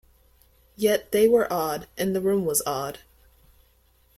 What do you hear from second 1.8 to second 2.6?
and the room